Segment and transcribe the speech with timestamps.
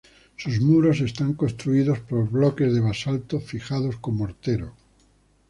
[0.35, 4.73] Sus muros están construidos por bloques de basalto fijados con mortero.